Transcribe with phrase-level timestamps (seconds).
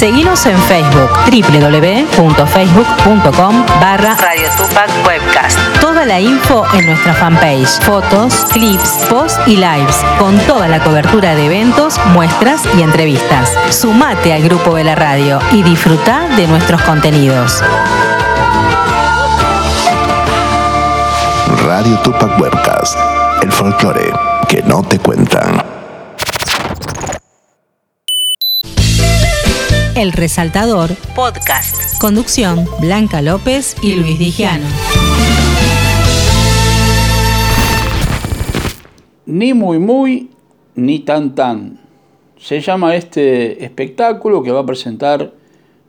[0.00, 5.58] Seguimos en Facebook, www.facebook.com barra Radio Tupac Webcast.
[5.78, 11.34] Toda la info en nuestra fanpage, fotos, clips, posts y lives, con toda la cobertura
[11.34, 13.52] de eventos, muestras y entrevistas.
[13.68, 17.62] Sumate al grupo de la radio y disfruta de nuestros contenidos.
[21.66, 22.96] Radio Tupac Webcast,
[23.42, 24.10] el folclore
[24.48, 25.79] que no te cuentan.
[30.00, 32.00] El Resaltador Podcast.
[32.00, 34.64] Conducción Blanca López y Luis Digiano.
[39.26, 40.30] Ni muy muy,
[40.74, 41.80] ni tan tan.
[42.38, 45.34] Se llama este espectáculo que va a presentar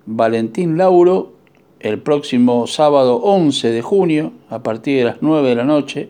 [0.06, 1.32] Valentín Lauro
[1.80, 6.10] el próximo sábado 11 de junio a partir de las 9 de la noche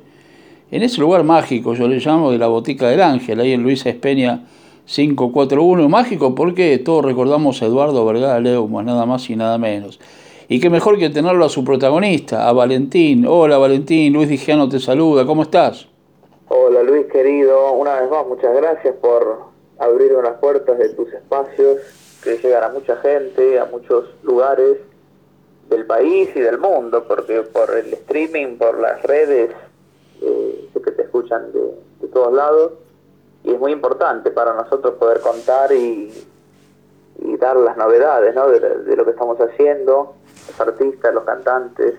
[0.72, 3.90] en ese lugar mágico, yo le llamo de la Botica del Ángel, ahí en Luisa
[3.90, 4.46] Espeña
[4.94, 10.00] 541, mágico porque todos recordamos a Eduardo Vergara Leumas, nada más y nada menos.
[10.50, 13.26] Y qué mejor que tenerlo a su protagonista, a Valentín.
[13.26, 15.88] Hola Valentín, Luis Digiano te saluda, ¿cómo estás?
[16.50, 19.44] Hola Luis querido, una vez más muchas gracias por
[19.80, 21.78] abrir las puertas de tus espacios
[22.22, 24.78] que llegan a mucha gente, a muchos lugares
[25.70, 29.52] del país y del mundo, porque por el streaming, por las redes,
[30.22, 32.74] eh, que te escuchan de todos lados
[33.44, 36.12] y es muy importante para nosotros poder contar y,
[37.20, 38.48] y dar las novedades ¿no?
[38.48, 40.16] de, lo que estamos haciendo,
[40.48, 41.96] los artistas, los cantantes.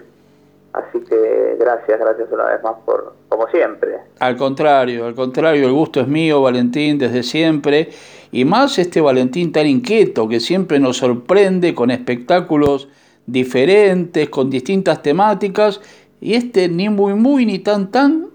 [0.73, 3.99] Así que gracias, gracias una vez más por, como siempre.
[4.21, 7.91] Al contrario, al contrario, el gusto es mío, Valentín, desde siempre.
[8.31, 12.89] Y más este Valentín tan inquieto que siempre nos sorprende con espectáculos
[13.27, 15.81] diferentes, con distintas temáticas.
[16.21, 18.32] Y este ni muy muy ni tan tan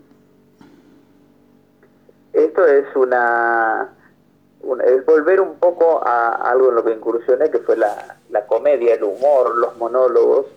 [2.47, 3.89] esto es una,
[4.85, 8.17] el volver un poco a algo en lo que incursioné, que fue la,
[8.47, 10.47] comedia, el humor, los monólogos.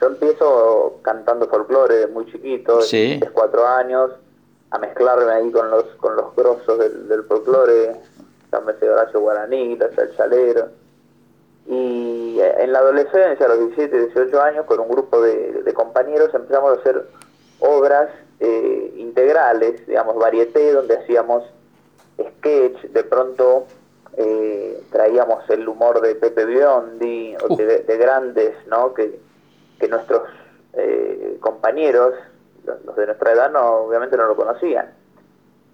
[0.00, 4.10] Yo empiezo cantando folclore de muy chiquito, de cuatro años,
[4.70, 7.96] a mezclarme ahí con los con los grosos del, del folclore,
[8.80, 10.68] de Horacio Guaraní, el Chalero.
[11.68, 16.32] Y en la adolescencia, a los 17, 18 años, con un grupo de, de compañeros
[16.32, 17.06] empezamos a hacer
[17.58, 18.08] obras
[18.40, 21.44] eh, integrales, digamos, varieté, donde hacíamos
[22.20, 23.66] sketch, de pronto
[24.16, 28.94] eh, traíamos el humor de Pepe Biondi, o de, grandes, ¿no?
[28.94, 29.18] Que,
[29.78, 30.22] que nuestros
[30.72, 32.14] eh, compañeros,
[32.64, 34.92] los de nuestra edad, no, obviamente no lo conocían.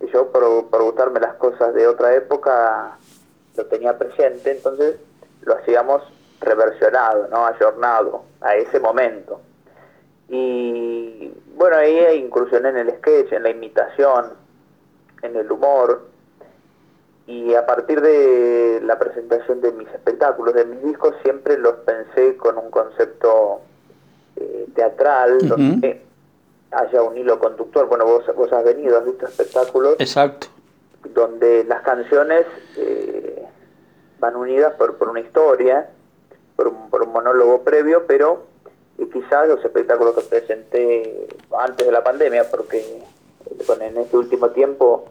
[0.01, 2.99] Y yo, por, por gustarme las cosas de otra época,
[3.57, 4.97] lo tenía presente, entonces
[5.43, 6.03] lo hacíamos
[6.41, 7.47] reversionado, ¿no?
[7.47, 9.41] Ayornado a ese momento.
[10.33, 14.31] Y bueno, ahí incursioné en el sketch, en la imitación,
[15.21, 16.07] en el humor.
[17.27, 22.39] Y a partir de la presentación de mis espectáculos, de mis discos, siempre los pensé
[22.39, 23.61] con un concepto
[24.37, 26.01] eh, teatral, donde
[26.71, 27.87] haya un hilo conductor.
[27.87, 29.97] Bueno, vos, vos has venido, has visto espectáculos.
[29.99, 30.47] Exacto.
[31.13, 32.47] Donde las canciones
[32.79, 33.47] eh,
[34.19, 35.91] van unidas por, por una historia,
[36.57, 38.51] por un, por un monólogo previo, pero
[38.99, 41.27] y quizás los espectáculos que presenté
[41.59, 43.03] antes de la pandemia, porque
[43.81, 45.05] en este último tiempo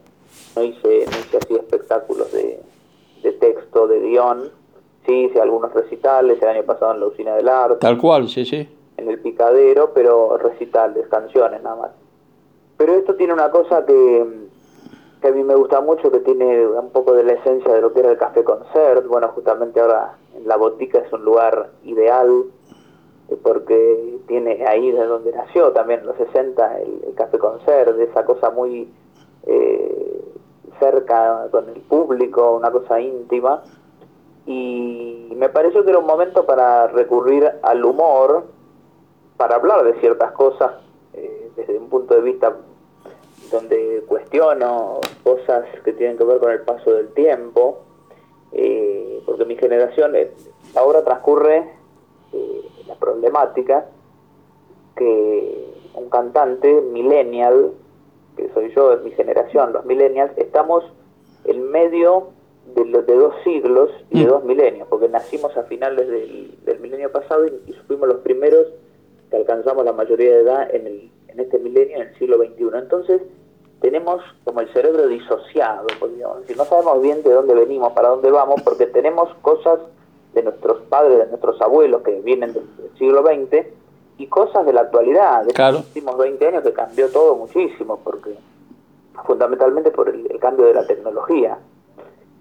[0.55, 2.59] no hice, no hice así espectáculos de,
[3.23, 4.49] de texto, de guion,
[5.05, 7.77] sí hice algunos recitales, el año pasado en la Usina del Arte.
[7.77, 8.69] Tal cual, sí, sí.
[8.97, 11.91] En el Picadero, pero recitales, canciones nada más.
[12.77, 14.25] Pero esto tiene una cosa que,
[15.21, 17.93] que a mí me gusta mucho, que tiene un poco de la esencia de lo
[17.93, 19.05] que era el Café Concert.
[19.07, 22.45] Bueno, justamente ahora en la botica es un lugar ideal
[23.37, 28.49] porque tiene ahí de donde nació también en los 60 el, Café Concert, esa cosa
[28.49, 28.89] muy
[29.45, 30.21] eh,
[30.79, 33.63] cerca con el público, una cosa íntima.
[34.45, 38.45] Y me pareció que era un momento para recurrir al humor,
[39.37, 40.71] para hablar de ciertas cosas
[41.13, 42.55] eh, desde un punto de vista
[43.51, 47.81] donde cuestiono cosas que tienen que ver con el paso del tiempo,
[48.53, 50.15] eh, porque mi generación
[50.75, 51.80] ahora transcurre
[53.01, 53.87] problemática
[54.95, 57.71] que un cantante millennial,
[58.37, 60.85] que soy yo, de mi generación, los millennials, estamos
[61.43, 62.29] en medio
[62.75, 64.29] de, de dos siglos y de mm.
[64.29, 68.67] dos milenios, porque nacimos a finales del, del milenio pasado y, fuimos los primeros
[69.29, 72.69] que alcanzamos la mayoría de edad en, el, en este milenio, en el siglo XXI.
[72.75, 73.21] Entonces,
[73.81, 76.55] tenemos como el cerebro disociado, podríamos decir.
[76.55, 79.79] No sabemos bien de dónde venimos, para dónde vamos, porque tenemos cosas
[80.33, 82.67] de nuestros padres, de nuestros abuelos que vienen del,
[82.97, 83.65] siglo XX
[84.17, 88.35] y cosas de la actualidad, de los últimos 20 años que cambió todo muchísimo, porque
[89.25, 91.57] fundamentalmente por el, cambio de la tecnología.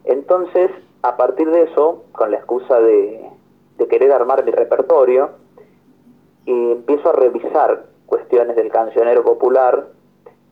[0.04, 0.70] Entonces,
[1.02, 3.30] a partir de eso, con la excusa de,
[3.78, 5.30] de querer armar mi repertorio,
[6.46, 9.86] eh, empiezo a revisar cuestiones del cancionero popular,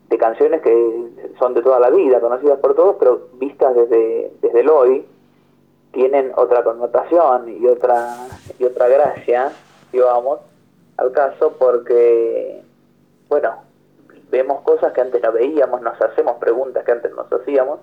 [0.09, 4.61] de canciones que son de toda la vida, conocidas por todos, pero vistas desde, desde
[4.61, 5.05] el hoy,
[5.91, 8.27] tienen otra connotación y otra,
[8.57, 9.51] y otra gracia,
[9.91, 10.39] digamos,
[10.97, 12.61] al caso, porque,
[13.27, 13.63] bueno,
[14.29, 17.79] vemos cosas que antes no veíamos, nos hacemos preguntas que antes nos hacíamos,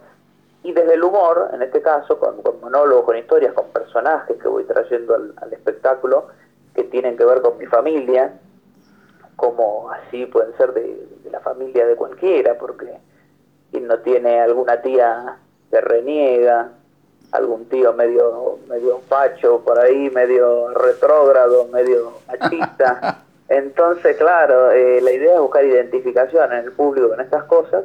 [0.62, 4.64] y desde el humor, en este caso, con, monólogos, con historias, con personajes que voy
[4.64, 6.26] trayendo al, espectáculo,
[6.74, 8.38] que tienen que ver con mi familia,
[9.36, 12.98] como así pueden ser de, la familia de cualquiera, porque
[13.70, 15.38] quien no tiene alguna tía
[15.70, 16.72] que reniega,
[17.32, 23.22] algún tío medio medio facho por ahí, medio retrógrado, medio machista.
[23.48, 27.84] Entonces, claro, eh, la idea es buscar identificación en el público en estas cosas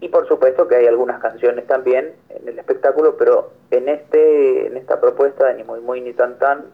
[0.00, 4.76] y por supuesto que hay algunas canciones también en el espectáculo, pero en este en
[4.76, 6.64] esta propuesta de Ni Muy Muy Ni Tan Tan,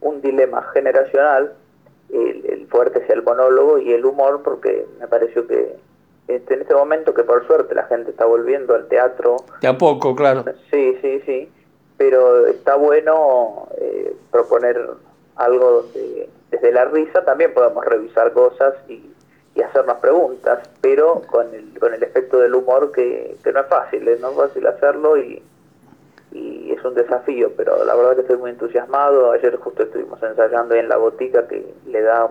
[0.00, 1.54] un dilema generacional,
[2.12, 5.76] el, fuerte es el monólogo y el humor, porque me pareció que
[6.36, 9.36] este, en este momento que por suerte la gente está volviendo al teatro.
[9.60, 10.44] De a poco, claro.
[10.70, 11.52] Sí, sí, sí,
[11.96, 14.80] pero está bueno eh, proponer
[15.36, 19.10] algo donde desde la risa también podamos revisar cosas y
[19.54, 23.66] y hacernos preguntas, pero con el, con el efecto del humor que, que no es
[23.66, 24.16] fácil, ¿eh?
[24.20, 25.42] no es fácil hacerlo y,
[26.32, 29.32] y es un desafío, pero la verdad que estoy muy entusiasmado.
[29.32, 32.30] Ayer justo estuvimos ensayando en la botica que le da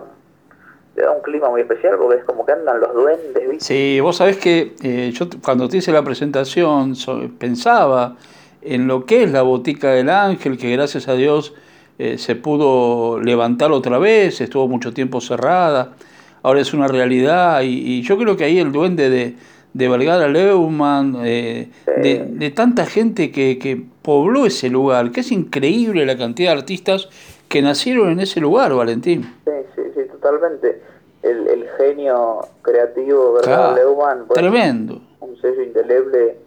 [0.96, 3.48] le da un clima muy especial porque es como que andan los duendes.
[3.48, 3.64] ¿viste?
[3.64, 6.94] Sí, vos sabés que eh, yo cuando te hice la presentación
[7.38, 8.16] pensaba
[8.62, 11.54] en lo que es la botica del ángel, que gracias a Dios
[11.98, 15.94] eh, se pudo levantar otra vez, estuvo mucho tiempo cerrada
[16.42, 19.34] ahora es una realidad y, yo creo que ahí el duende de,
[19.72, 21.68] de Vergara Leumann, eh,
[22.02, 27.10] de, tanta gente que, que, pobló ese lugar, que es increíble la cantidad de artistas
[27.48, 29.30] que nacieron en ese lugar, Valentín.
[29.44, 29.79] Sí, sí,
[30.20, 30.82] totalmente.
[31.22, 35.00] El, el genio creativo Vergara Leumann, tremendo.
[35.20, 36.38] Un sello indeleble,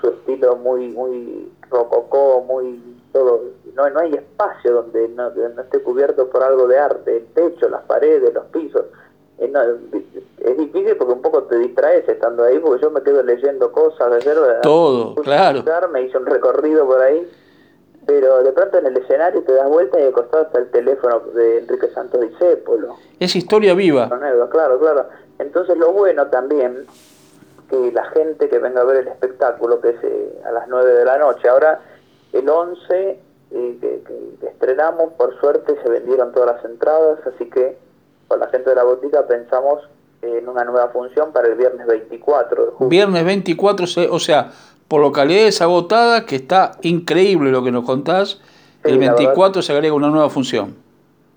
[0.00, 2.80] su estilo muy, muy rococó, muy
[3.12, 3.42] todo.
[3.74, 7.68] No, no hay espacio donde no, no esté cubierto por algo de arte, el techo,
[7.68, 8.86] las paredes, los pisos
[9.38, 9.52] eh,
[10.38, 14.10] es difícil porque un poco te distraes estando ahí, porque yo me quedo leyendo cosas
[14.10, 14.60] de ayer.
[14.62, 15.62] Todo, claro.
[15.92, 17.28] Me hice un recorrido por ahí,
[18.06, 21.20] pero de pronto en el escenario te das vuelta y al costado está el teléfono
[21.34, 22.96] de Enrique Santos Discépolo.
[23.18, 24.08] Es historia viva.
[24.50, 25.06] Claro, claro.
[25.38, 26.86] Entonces lo bueno también,
[27.68, 30.92] que la gente que venga a ver el espectáculo, que es eh, a las 9
[30.94, 31.80] de la noche, ahora
[32.32, 33.20] el 11
[33.50, 34.02] eh, que,
[34.40, 37.76] que estrenamos, por suerte se vendieron todas las entradas, así que
[38.28, 39.82] con la gente de la botica pensamos
[40.22, 42.88] en una nueva función para el viernes 24 de julio.
[42.88, 44.50] Viernes 24, o sea,
[44.88, 48.40] por localidades agotadas, que está increíble lo que nos contás,
[48.84, 50.76] el 24 se agrega una nueva función.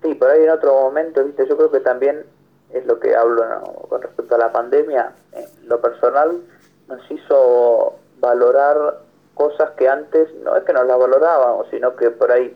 [0.02, 2.24] Sí, por ahí en otro momento, viste, yo creo que también
[2.72, 3.42] es lo que hablo
[3.88, 6.40] con respecto a la pandemia, en lo personal
[6.88, 9.00] nos hizo valorar
[9.34, 12.54] cosas que antes no es que nos las valorábamos, sino que por ahí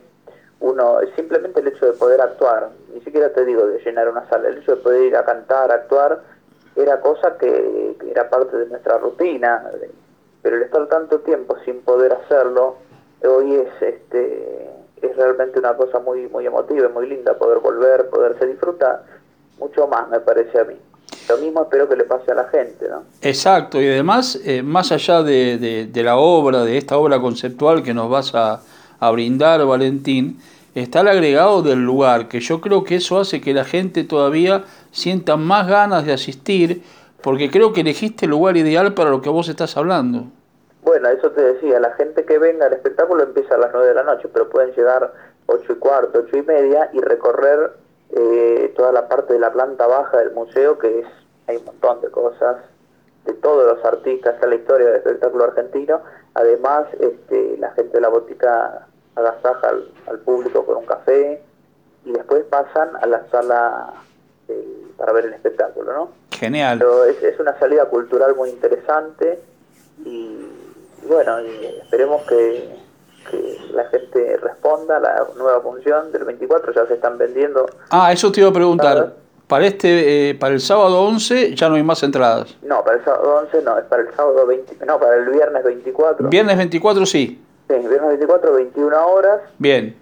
[0.59, 4.47] uno, simplemente el hecho de poder actuar, ni siquiera te digo de llenar una sala,
[4.49, 6.21] el hecho de poder ir a cantar, actuar,
[6.75, 9.63] era cosa que, era parte de nuestra rutina,
[10.45, 12.75] pero el estar tanto tiempo sin poder hacerlo,
[13.27, 14.69] hoy es este
[15.01, 19.03] es realmente una cosa muy muy emotiva muy linda poder volver, poder se disfruta
[19.57, 20.75] mucho más, me parece a mí.
[21.27, 23.05] Lo mismo espero que le pase a la gente, ¿no?
[23.23, 27.95] Exacto, y además, eh, más allá de, de, la obra, de esta obra conceptual que
[27.95, 28.61] nos vas a,
[28.99, 30.39] a brindar, Valentín,
[30.75, 34.65] está el agregado del lugar, que yo creo que eso hace que la gente todavía
[34.91, 36.83] sienta más ganas de asistir,
[37.25, 40.25] porque creo que elegiste el lugar ideal para lo que vos estás hablando.
[40.83, 43.93] Bueno, eso te decía, la gente que venga al espectáculo empieza a las 9 de
[43.95, 45.11] la noche, pero pueden llegar
[45.47, 47.71] 8 y cuarto, 8 y media y recorrer
[48.11, 51.07] eh, toda la parte de la planta baja del museo, que es
[51.47, 52.57] hay un montón de cosas
[53.25, 56.01] de todos los artistas, está la historia del espectáculo argentino.
[56.35, 59.71] Además, este, la gente de la botica agasaja
[60.05, 61.41] al, público con un café
[62.05, 63.93] y después pasan a la sala
[64.97, 66.09] para ver el espectáculo, ¿no?
[66.31, 66.79] Genial.
[66.79, 69.39] Pero es, una salida cultural muy interesante
[70.03, 70.37] y,
[71.07, 72.85] bueno, esperemos que,
[73.73, 77.65] la gente responda a la nueva función del 24, ya se están vendiendo.
[77.89, 79.13] Ah, eso te iba a preguntar.
[79.47, 82.55] Para este, eh, para el sábado 11 ya no hay más entradas.
[82.61, 85.63] No, para el sábado 11 no, es para el sábado 20, no, para el viernes
[85.63, 86.29] 24.
[86.29, 87.41] Viernes 24 sí.
[87.67, 89.41] Sí, viernes 24, 21 horas.
[89.57, 89.95] Bien.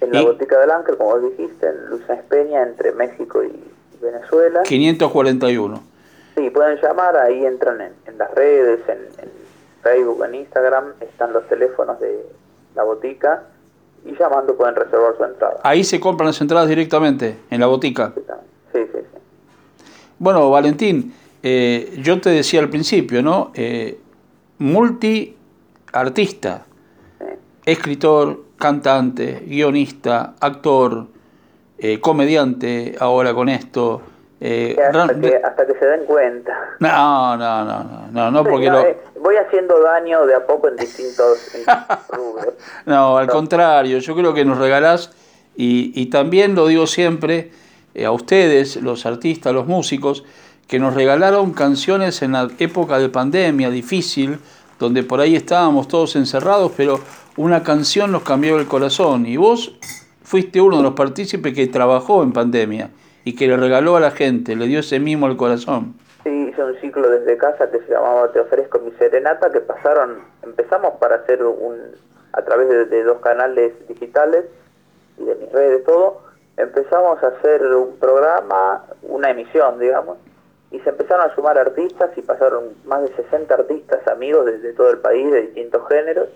[0.00, 4.62] En la Botica del Ángel, como dijiste, en Luis Espeña, entre México y Venezuela.
[4.62, 5.82] 541.
[6.36, 8.98] Sí, pueden llamar, ahí entran en, las redes, en,
[9.82, 12.26] Facebook, en Instagram, están los teléfonos de,
[12.74, 13.44] la botica,
[14.04, 15.60] y llamando pueden reservar su entrada.
[15.62, 18.12] Ahí se compran las entradas directamente, en la botica.
[18.72, 19.18] Sí, sí, sí.
[20.18, 23.52] Bueno, Valentín, eh, yo te decía al principio, ¿no?
[23.54, 23.98] Eh,
[24.58, 26.66] multiartista,
[27.64, 31.06] escritor, cantante, guionista, actor,
[31.80, 34.02] eh, comediante, ahora con esto.
[34.42, 36.56] Eh, hasta, que, hasta, que, se den cuenta.
[36.78, 38.80] No, no, no, no, no, porque lo...
[38.80, 41.52] Eh, voy haciendo daño de a poco en distintos,
[42.08, 42.54] rubros.
[42.86, 45.12] No, al contrario, yo creo que nos regalás,
[45.56, 47.50] y, y también lo digo siempre
[47.94, 50.24] eh, a ustedes, los artistas, los músicos,
[50.68, 54.38] que nos regalaron canciones en la época de pandemia difícil,
[54.78, 57.00] donde por ahí estábamos todos encerrados, pero
[57.36, 59.26] una canción nos cambió el corazón.
[59.26, 59.76] Y vos
[60.30, 62.90] fuiste uno de los partícipes que trabajó en pandemia
[63.24, 65.94] y que le regaló a la gente, le dio ese mismo al corazón.
[66.22, 70.18] Sí, hice un ciclo desde casa que se llamaba Te ofrezco mi serenata, que pasaron,
[70.44, 71.80] empezamos para hacer un,
[72.32, 74.44] a través de, dos canales digitales
[75.18, 76.22] y de mis redes, todo,
[76.56, 80.16] empezamos a hacer un programa, una emisión, digamos,
[80.70, 84.90] y se empezaron a sumar artistas y pasaron más de 60 artistas, amigos de todo
[84.90, 86.28] el país, de distintos géneros,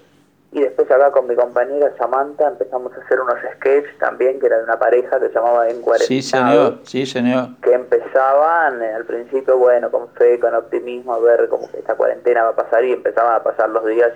[0.55, 4.59] y después acá con mi compañera Samantha empezamos a hacer unos sketches también, que era
[4.59, 7.49] de una pareja que se llamaba En Sí, señor, sí, señor.
[7.61, 12.45] Que empezaban eh, al principio, bueno, con fe, con optimismo, a ver cómo esta cuarentena
[12.45, 14.13] va a pasar y empezaban a pasar los días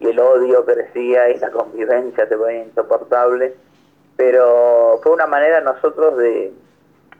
[0.00, 3.54] y el odio crecía y la convivencia se ponía insoportable.
[4.16, 6.54] Pero fue una manera nosotros de,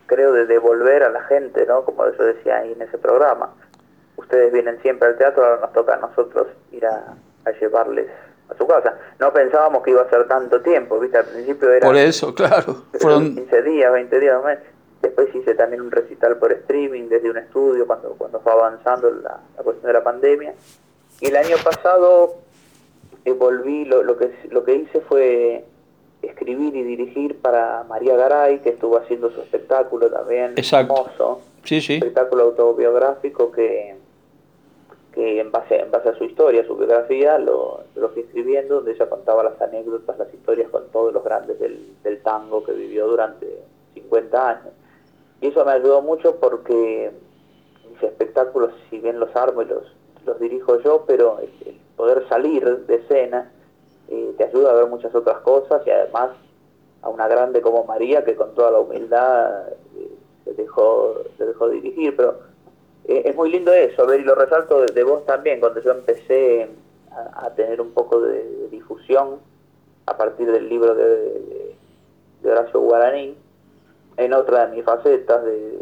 [0.07, 1.85] creo, de devolver a la gente, ¿no?
[1.85, 3.53] Como yo decía ahí en ese programa.
[4.17, 8.07] Ustedes vienen siempre al teatro, ahora nos toca a nosotros ir a, a llevarles
[8.49, 8.99] a su casa.
[9.19, 11.19] No pensábamos que iba a ser tanto tiempo, ¿viste?
[11.19, 11.87] Al principio era...
[11.87, 12.83] Por eso, claro.
[13.01, 14.59] Fueron 15 días, 20 días, mes.
[15.03, 19.41] Después hice también un recital por streaming desde un estudio cuando, cuando fue avanzando la,
[19.63, 20.55] cuestión de la pandemia.
[21.21, 22.37] Y el año pasado
[23.25, 25.65] eh, volví, lo, lo, que, lo que hice fue
[26.23, 30.95] escribir y dirigir para María Garay, que estuvo haciendo su espectáculo también, Exacto.
[30.95, 31.41] hermoso.
[31.65, 31.95] Sí, sí.
[31.95, 33.97] Espectáculo autobiográfico que
[35.17, 38.93] que en base, en base a su historia, su biografía, lo, lo fui escribiendo, donde
[38.93, 43.07] ella contaba las anécdotas, las historias con todos los grandes del, del tango que vivió
[43.07, 43.63] durante
[43.95, 44.75] 50 años.
[45.41, 47.11] Y eso me ayudó mucho porque
[47.91, 49.85] mis espectáculos, si bien los armo y los,
[50.27, 53.51] los dirijo yo, pero el, poder salir de escena
[54.09, 56.33] eh, te ayuda a ver muchas otras cosas y además
[57.01, 60.11] a una grande como María que con toda la humildad eh,
[60.45, 62.39] se, dejó, se dejó dirigir, pero
[63.09, 66.69] es muy lindo eso, ver, y lo resalto de, vos también, cuando yo empecé
[67.11, 69.39] a, tener un poco de, difusión
[70.07, 71.75] a partir del libro de,
[72.45, 73.37] Horacio Guaraní,
[74.17, 75.79] en otra de mis facetas de,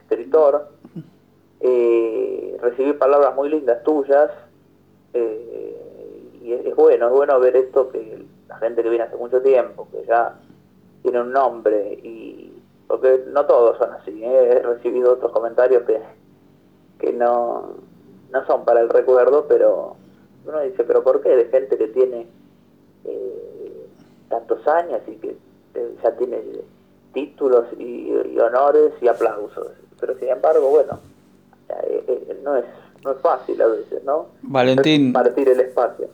[0.00, 0.68] escritor,
[1.60, 4.30] eh, recibí palabras muy lindas tuyas,
[5.14, 5.76] eh,
[6.42, 9.88] y es, bueno, es bueno ver esto que la gente que viene hace mucho tiempo,
[9.92, 10.34] que ya
[11.02, 12.52] tiene un nombre, y
[12.88, 16.00] porque no todos son así, he recibido otros comentarios que
[17.02, 17.74] que no,
[18.32, 19.96] no son para el recuerdo, pero
[20.46, 21.30] uno dice, pero ¿por qué?
[21.30, 22.26] De gente que tiene
[23.04, 23.86] eh,
[24.28, 25.36] tantos años y que
[25.74, 26.40] eh, ya tiene
[27.12, 29.68] títulos y, honores y aplausos.
[30.00, 31.00] Pero sin embargo, bueno,
[31.68, 32.64] eh, no, es,
[33.04, 34.26] no es fácil a veces, ¿no?
[34.42, 35.12] Valentín.
[35.12, 36.08] Partir el espacio.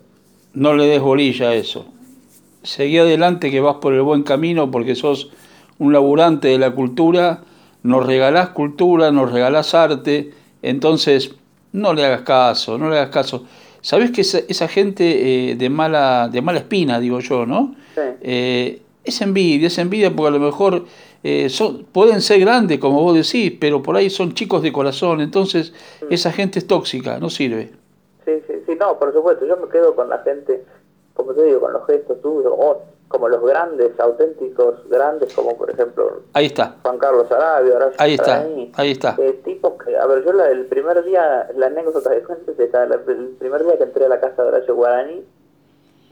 [0.54, 1.85] No le des bolilla a eso.
[2.62, 5.30] Seguí adelante que vas por el buen camino porque sos
[5.78, 7.42] un laburante de la cultura,
[7.83, 11.34] nos regalás cultura, nos regalás arte entonces,
[11.72, 13.44] no le hagas caso, no le hagas caso.
[13.80, 17.74] ¿Sabes que esa, gente eh, de, mala, de mala espina, digo yo, ¿no?
[18.20, 20.84] Eh, es envidia, es envidia porque a lo mejor
[21.22, 25.20] eh, son, pueden ser grandes, como vos decís, pero por ahí son chicos de corazón,
[25.20, 25.72] entonces
[26.02, 26.12] mm.
[26.12, 27.70] esa gente es tóxica, no sirve.
[28.24, 30.64] Sí, sí, sí, no, por supuesto, yo me quedo con la gente,
[31.14, 32.52] como te digo, con los gestos tuyos,
[33.08, 36.76] como los grandes, auténticos grandes, como por ejemplo ahí está.
[36.82, 39.16] Juan Carlos Arabia, Horacio ahí está, ahí está.
[39.18, 43.36] Eh, tipos que, a ver, yo la, el primer día, la anécdota de cuentas, el
[43.38, 45.24] primer día que entré a la casa de Horacio Guaraní,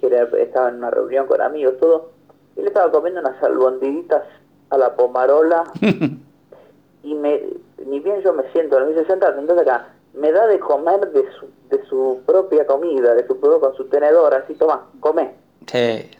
[0.00, 2.10] que era, estaba en una reunión con amigos, todo,
[2.56, 4.24] él estaba comiendo unas albondiguitas
[4.70, 5.64] a la pomarola
[7.02, 7.42] y me,
[7.84, 11.24] ni bien yo me siento, me dice, sentate, entonces acá, me da de comer de
[11.32, 15.34] su, de su propia comida, de su con su tenedor, así, toma, come.
[15.66, 16.10] Sí.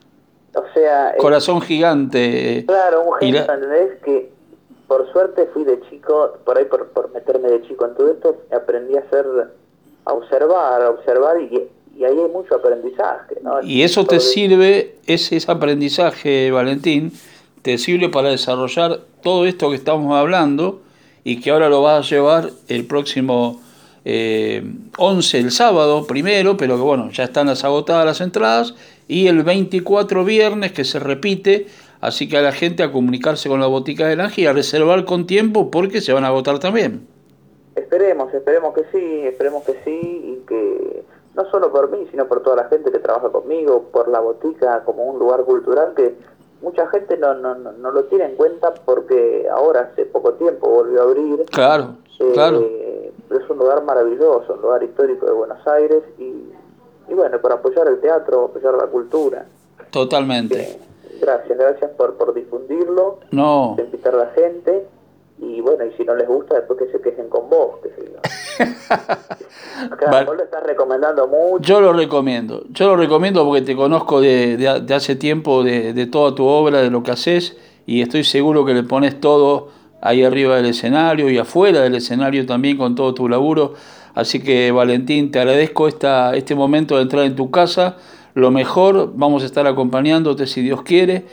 [0.57, 1.15] O sea...
[1.19, 2.65] Corazón gigante.
[2.67, 4.01] Claro, un gesto, ¿entendés?
[4.03, 4.31] Que
[4.89, 8.37] por suerte fui de chico, por ahí por, por meterme de chico en todo esto,
[8.55, 9.27] aprendí a hacer,
[10.05, 13.37] a observar, a observar y, y ahí hay mucho aprendizaje.
[13.43, 13.63] ¿no?
[13.63, 17.13] Y eso te sirve, ese, ese aprendizaje, Valentín,
[17.63, 20.81] te sirve para desarrollar todo esto que estamos hablando
[21.25, 23.61] y que ahora lo vas a llevar el próximo
[24.05, 24.63] eh,
[24.97, 28.75] 11, el sábado primero, pero que bueno, ya están las agotadas las entradas
[29.09, 31.67] y el 24 viernes que se repite,
[32.01, 35.05] así que a la gente a comunicarse con la botica del Ángel y a reservar
[35.05, 37.07] con tiempo porque se van a agotar también.
[37.75, 42.43] Esperemos, esperemos que sí, esperemos que sí y que no solo por mí, sino por
[42.43, 46.15] toda la gente que trabaja conmigo, por la botica como un lugar cultural que
[46.63, 51.03] mucha gente no, no, no, lo tiene en cuenta porque ahora hace poco tiempo volvió
[51.03, 51.45] a abrir.
[51.53, 52.61] Claro, eh, claro.
[52.61, 56.46] Es un lugar maravilloso, un lugar histórico de Buenos Aires y, y
[57.17, 59.47] bueno, por apoyar el teatro, apoyar la cultura.
[59.91, 60.79] Totalmente.
[61.21, 63.77] gracias, gracias por, por difundirlo, no.
[63.79, 64.87] invitar a la gente
[65.39, 67.91] y bueno, y si no les gusta, después que se quejen con vos, que
[70.25, 71.63] vos lo estás recomendando mucho.
[71.63, 76.07] Yo lo recomiendo, yo lo recomiendo porque te conozco de, de, hace tiempo, de, de,
[76.07, 79.69] toda tu obra, de lo que haces, y estoy seguro que le pones todo
[80.01, 83.75] ahí arriba del escenario y afuera del escenario también con todo tu laburo.
[84.17, 87.97] Así que Valentín, te agradezco esta, este momento de entrar en tu casa.
[88.35, 91.25] Lo mejor, vamos a estar acompañándote si Dios quiere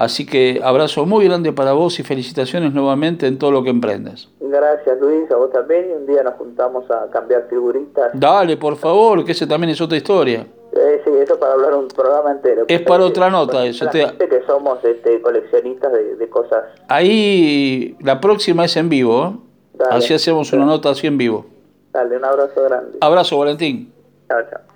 [0.00, 4.30] Así que abrazo muy grande para vos y felicitaciones nuevamente en todo lo que emprendas.
[4.40, 8.10] Gracias Luis, a vos también y un día nos juntamos a cambiar figuritas.
[8.14, 10.46] Dale, por favor, que ese también es otra historia.
[10.72, 12.64] Eh, sí, eso para hablar un programa entero.
[12.66, 13.86] Es para otra nota eso.
[13.90, 14.06] Te...
[14.16, 16.64] que somos este, coleccionistas de, cosas.
[16.88, 19.84] Ahí la próxima es en vivo, ¿eh?
[19.90, 21.44] así hacemos una nota así en vivo.
[21.92, 22.98] Dale, un abrazo grande.
[23.00, 23.92] Abrazo Valentín.
[24.28, 24.70] Chao, chao.